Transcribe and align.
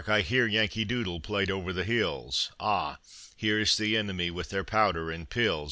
I 0.07 0.21
hear 0.21 0.47
Yankee 0.47 0.83
Doodle 0.83 1.19
played 1.19 1.51
over 1.51 1.71
the 1.71 1.83
hills! 1.83 2.51
Ah! 2.59 2.97
here's 3.37 3.77
the 3.77 3.95
enemy 3.95 4.31
with 4.31 4.49
their 4.49 4.63
powder 4.63 5.11
and 5.11 5.29
pills. 5.29 5.59